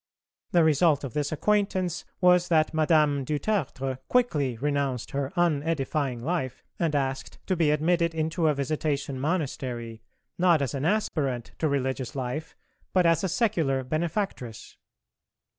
[0.51, 6.63] The result of this acquaintance was that Madame du Tertre quickly renounced her unedifying life
[6.79, 10.01] and asked to be admitted into a Visitation Monastery,
[10.39, 12.55] not as an aspirant to religious life
[12.93, 14.75] but as a secular benefactress.